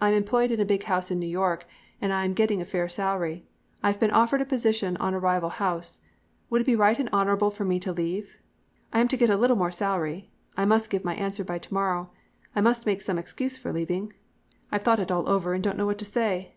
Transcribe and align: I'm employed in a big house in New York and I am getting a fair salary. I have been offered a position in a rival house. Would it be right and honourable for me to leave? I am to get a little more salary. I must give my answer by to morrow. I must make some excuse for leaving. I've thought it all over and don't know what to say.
I'm 0.00 0.14
employed 0.14 0.52
in 0.52 0.60
a 0.60 0.64
big 0.64 0.84
house 0.84 1.10
in 1.10 1.18
New 1.18 1.26
York 1.26 1.66
and 2.00 2.12
I 2.12 2.24
am 2.24 2.34
getting 2.34 2.60
a 2.60 2.64
fair 2.64 2.88
salary. 2.88 3.48
I 3.82 3.90
have 3.90 3.98
been 3.98 4.12
offered 4.12 4.40
a 4.40 4.44
position 4.44 4.96
in 5.00 5.12
a 5.14 5.18
rival 5.18 5.48
house. 5.48 6.02
Would 6.50 6.60
it 6.60 6.66
be 6.66 6.76
right 6.76 6.96
and 6.96 7.08
honourable 7.12 7.50
for 7.50 7.64
me 7.64 7.80
to 7.80 7.90
leave? 7.90 8.38
I 8.92 9.00
am 9.00 9.08
to 9.08 9.16
get 9.16 9.28
a 9.28 9.36
little 9.36 9.56
more 9.56 9.72
salary. 9.72 10.30
I 10.56 10.66
must 10.66 10.88
give 10.88 11.04
my 11.04 11.16
answer 11.16 11.42
by 11.42 11.58
to 11.58 11.74
morrow. 11.74 12.10
I 12.54 12.60
must 12.60 12.86
make 12.86 13.02
some 13.02 13.18
excuse 13.18 13.58
for 13.58 13.72
leaving. 13.72 14.12
I've 14.70 14.82
thought 14.82 15.00
it 15.00 15.10
all 15.10 15.28
over 15.28 15.52
and 15.52 15.64
don't 15.64 15.76
know 15.76 15.86
what 15.86 15.98
to 15.98 16.04
say. 16.04 16.54